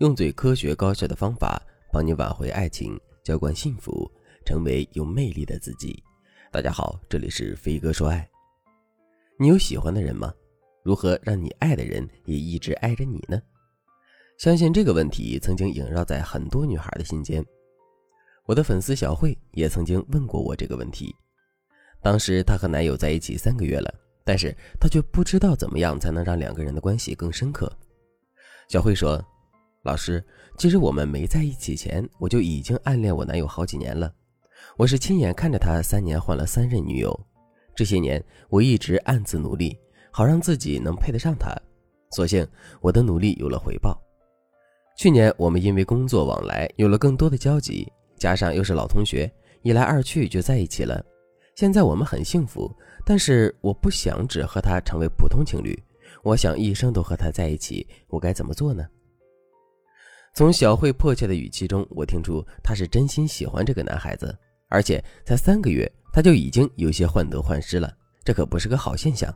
[0.00, 1.60] 用最科学高效的方法
[1.92, 4.10] 帮你挽回爱情，浇灌幸福，
[4.46, 6.02] 成为有魅力的自己。
[6.50, 8.26] 大家好，这里是飞哥说爱。
[9.38, 10.32] 你有喜欢的人吗？
[10.82, 13.38] 如何让你爱的人也一直爱着你呢？
[14.38, 17.44] 相信这个问题曾经萦绕在很多女孩的心间。
[18.46, 21.14] 我的粉丝小慧也曾经问过我这个问题。
[22.00, 27.70] 当时她和男友在一起三个月了，但是她却不知道怎么样才能让两个人的关系更深刻。
[28.66, 29.22] 小慧说
[29.82, 30.22] ：“老师，
[30.58, 34.12] 其实我们没在一起前，我就已经暗恋我男友好几年了。
[34.76, 37.18] 我是亲眼看着他三年换了三任女友，
[37.74, 39.78] 这些年我一直暗自努力，
[40.10, 41.50] 好让自己能配得上他。
[42.10, 42.46] 所幸
[42.82, 43.98] 我的努力有了回报。
[44.98, 51.02] 去年我们因为工作往来有了更多的交集，加上又是老同学，一来二去就在一起了。
[51.56, 52.70] 现在我们很幸福，
[53.06, 55.82] 但是我不想只和他成为普通情侣。”
[56.22, 58.86] 我想一生都和他在一起，我该怎么做呢？
[60.32, 64.36] 从小慧迫切的语气中，我听出她是真心喜欢这个男孩子，
[64.68, 67.92] 而且才三个月，他就已经有些患得患失了，
[68.24, 69.32] 这可不是个好现象。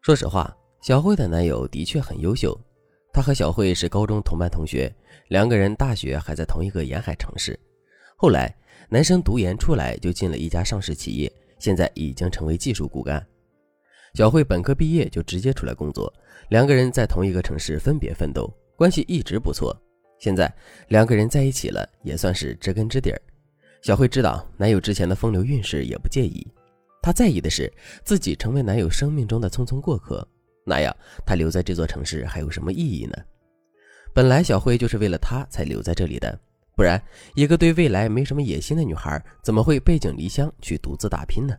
[0.00, 2.58] 说实话，小慧的男友的确很优秀，
[3.12, 4.92] 他和小慧是高中同班同学，
[5.28, 7.58] 两个人大学还在同一个沿海城市。
[8.16, 8.52] 后来，
[8.88, 13.24] 男生读研出来就进了一家上市企业，现在已经成为技术骨干。
[14.14, 16.12] 小慧本科毕业就直接出来工作，
[16.48, 19.76] 两个人在同一个城市分别奋斗，关系一直不错。
[20.18, 20.52] 现在
[20.88, 23.20] 两个人在一起了，也算是知根知底儿。
[23.82, 26.46] 小慧知道男友之前的风流韵事也不介意，
[27.02, 30.26] 她在意的是自己成为男友生命中的匆匆过客，
[30.64, 33.16] 那样她留在这座城市还有什么意义呢？
[34.14, 36.40] 本来小慧就是为了他才留在这里的，
[36.74, 37.00] 不然
[37.34, 41.54] 一个对未来没什么野心的女孩，怎么会背井离乡去独自打拼呢？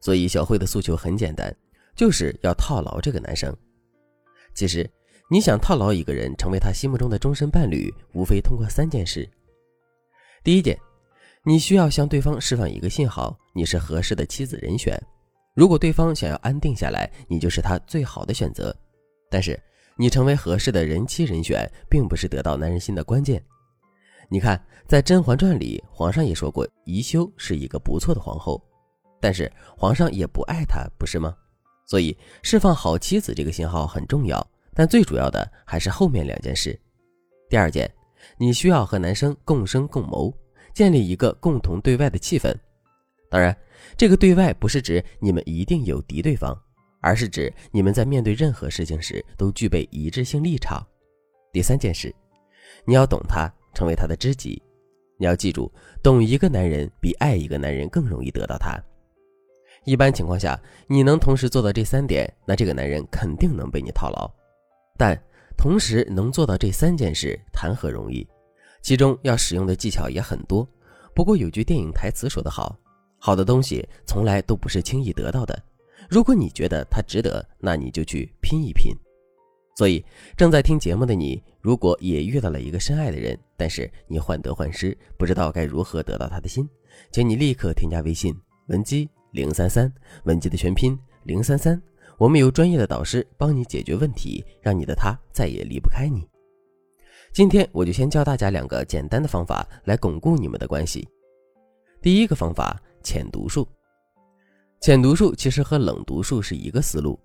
[0.00, 1.56] 所以，小慧的诉求很简单，
[1.96, 3.56] 就是要套牢这个男生。
[4.54, 4.88] 其实，
[5.30, 9.28] 你想套牢一个人，成为他心目中的终身伴侣，无非通过三件事。
[10.42, 10.78] 第一件，
[11.42, 15.00] 你需要向对方释放一个信号，你是合适的妻子人选。
[15.54, 18.74] 如果对方想要安定下来，你就是他最好的选择。
[19.30, 19.58] 但是，
[19.96, 23.42] 你成为合适的人妻人选，并不是得到男人心的关键。
[24.28, 28.62] 你看，在《甄嬛传》里，皇上也说过，宜修是一个不错的皇后。
[29.20, 31.34] 但是皇上也不爱她，不是吗？
[31.86, 36.78] 所以释放好妻子这个信号很重要，但最主要的还是后面两件事。
[37.48, 37.90] 第二件，
[38.36, 40.32] 你需要和男生共生共谋，
[40.74, 42.54] 建立一个共同对外的气氛。
[43.30, 43.56] 当然，
[43.96, 46.56] 这个对外不是指你们一定有敌对方，
[47.00, 50.84] 而是指你们在面对任何事情时都具备一致性立场。
[51.52, 52.14] 第三件事，
[52.84, 54.60] 你要懂他，成为他的知己。
[55.16, 58.76] 你要记住，懂一个男人比爱一个男人更容易得到他。
[59.84, 60.58] 一般情况下，
[60.88, 64.28] 你能同时做到这三点，那这个男人肯定能被你套牢。
[64.96, 65.20] 但
[65.56, 68.26] 同时能做到这三件事，谈何容易？
[68.82, 70.68] 其中要使用的技巧也很多。
[71.14, 72.78] 不过有句电影台词说得好
[73.18, 75.60] ：“好的东西从来都不是轻易得到的。
[76.08, 78.94] 如果你觉得它值得，那你就去拼一拼。”
[79.76, 80.04] 所以，
[80.36, 86.68] 正在听节目的你，如果也遇到了一个深爱的人，但是你患得患失，不知道该如何得到他的心，
[87.10, 88.34] 请你立刻添加微信
[88.66, 89.08] 文姬。
[89.32, 89.92] 零三三，
[90.26, 91.82] 文姬的全拼零三三，
[92.16, 96.26] 我们有专业的导师帮你解决问题，让你的他再也离不开你。
[97.32, 101.08] 今天我就先教大家两个简单的方法来巩固你们的关系。
[102.00, 103.66] 第一个方法，浅读术。
[104.80, 107.18] 浅读术其实和冷读术是一个思路，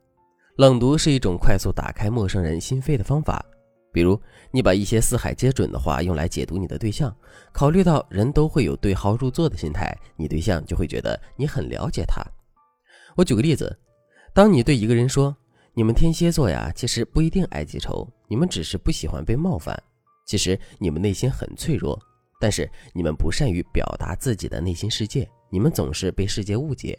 [0.57, 3.45] 冷读是一种快速打开陌生人心扉的方法。
[3.91, 4.19] 比如，
[4.51, 7.15] 你把一些四海皆准的话用来解读你的对象，
[7.51, 12.23] 考虑到人都会有对号入座的心态，你对象就会觉得你很了解他。
[13.15, 13.77] 我举个例子，
[14.39, 15.35] 当你对一个人说
[15.75, 19.77] ：“你们天蝎座呀，其实不一定爱记仇，你们只是不喜欢被冒犯。
[20.25, 22.01] 其实你们内心很脆弱，
[22.39, 26.97] 但是你们不善于表达自己的内心世界，你们总是被世界误解。”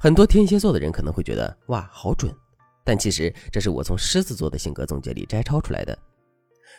[0.00, 2.34] 很多天蝎座的人可能会觉得：“哇，好准。”
[2.82, 5.98] 但其实这是我从狮子座的性格总结里摘抄出来的。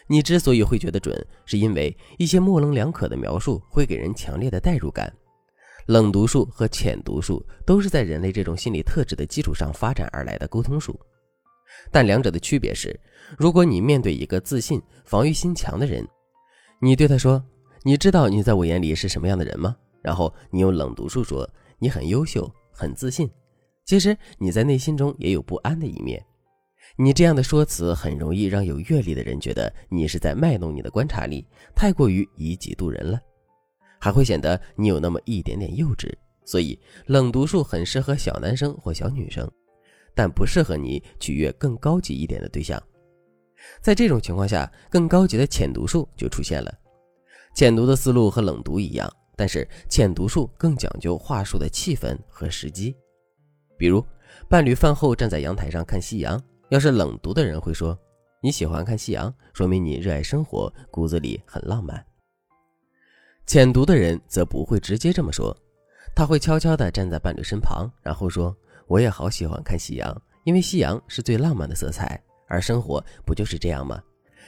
[0.07, 5.15] 你之所以会觉得准，是因为一些模棱两可的描述会给人强烈的代入感。
[5.87, 10.99] 冷读术和浅读术都是在人类这种心理特质的基础上发展而来的沟通术，
[11.91, 12.97] 但两者的区别是：
[13.37, 16.05] 如果你面对一个自信、防御心强的人，
[16.81, 17.41] 你对他说
[17.83, 21.49] ：“你知道你在我眼里是什么样的人吗？”然后你用冷读术说
[21.79, 23.29] ：“你很优秀，很自信。”
[23.85, 26.21] 其实你在内心中也有不安的一面，
[26.97, 33.17] 你这样的说辞很容易让有阅历的人觉得你是在卖弄你的观察力，太过于以己度人了，
[33.99, 36.11] 还会显得你有那么一点点幼稚。
[36.45, 39.49] 所以冷读术很适合小男生或小女生，
[40.15, 42.81] 但不适合你取悦更高级一点的对象。
[43.81, 46.73] 在这种情况下，更高级的浅读术就出现了。
[47.53, 52.95] 浅读的思路和冷读一样，但是浅读术更讲究话术的气氛和时机。
[53.77, 54.01] 比如，
[54.47, 57.97] 伴侣饭后站在阳台上看夕阳，要是冷读的人会说
[58.41, 62.05] ：“你喜欢看夕阳，说明你热爱生活，骨子里很浪漫。”
[63.47, 65.55] 浅读的人则不会直接这么说，
[66.13, 68.53] 他会悄悄地站在伴侣身旁，然后说
[68.87, 74.01] ：“我也好喜欢看夕阳，因为夕阳是最浪漫的色彩。”而生活不就是这样吗？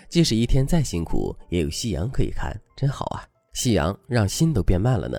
[0.10, 3.24] 即使一天再辛苦，也有夕阳可以看，真好啊！
[3.54, 5.18] 夕阳让心都变慢了呢。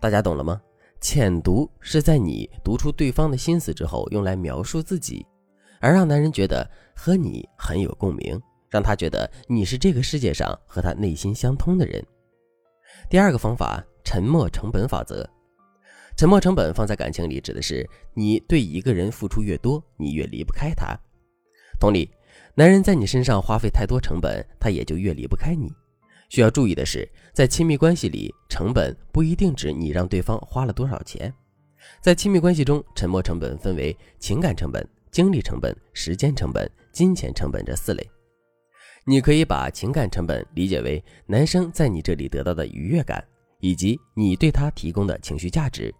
[0.00, 0.58] 大家懂了吗？
[1.02, 5.26] 浅读是在你读出对方的心思之后，用来描述自己，
[5.80, 8.40] 而让男人觉得和你很有共鸣，
[8.70, 12.02] 让他觉得你是这个世界上和他内心相通的人。
[13.08, 15.28] 第二个方法，沉默成本法则。
[16.16, 20.96] 沉默成本放在感情里，指的是你对一个人付出越多，你越离不开他。
[21.80, 22.08] 同理，
[22.54, 25.72] 男人在你身上花费太多成本，他也就越离不开你。
[26.28, 31.32] 需要注意的是，在亲密关系里，成本不一定指你让对方花了多少钱。
[32.00, 38.08] 在亲密关系中，沉默成本分为情感成本、精力成本、时间成本、金钱成本这四类。
[39.06, 43.22] 你可以把情感成本理解为男生在你这里得到的愉悦感，
[43.60, 45.94] 以及你对他提供的情绪价值。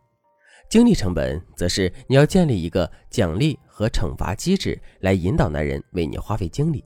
[0.71, 6.83] 精力成本则是你要建立一个奖励和惩罚机制来引导男人为你花费精力。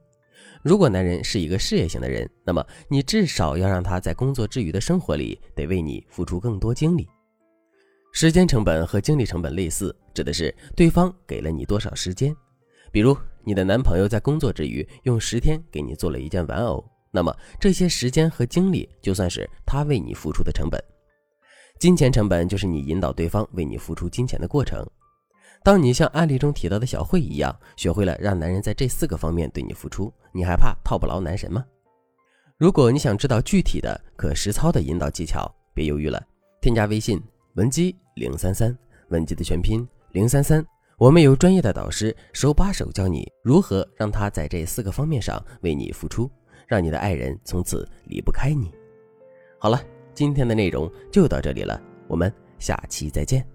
[0.63, 7.09] 如果男人是一个事业型的人，那么你至少要让他在工作之余的生活里得为你付出更多精力。
[8.13, 12.35] 时间成本和精力成本类似，指的是对方给了你多少时间。
[12.91, 13.17] 比如
[13.49, 20.79] 你的男朋友在工作之余用十天给你做了一件玩偶，那么这些时间和精力就算是他为你付出的成本。
[21.79, 24.87] 金钱成本就是你引导对方为你付出金钱的过程。
[25.65, 31.65] 当你像案例中提到的小慧一样，学会了让男人在这四个方面对你付出，你还怕套不牢男神吗？
[32.59, 36.23] 如果你想知道具体的可实操的引导技巧，别犹豫了，
[36.61, 37.19] 添加微信
[37.55, 38.77] 文姬零三三，
[39.09, 40.63] 文姬的全拼零三三，
[40.99, 46.31] 我们有专业的导师手把手教你如何让他在这四个方面上为你付出，
[46.67, 48.71] 让你的爱人从此离不开你。
[49.59, 49.81] 好了。
[50.15, 53.47] 今天的内容就到这里了，我们下期再见。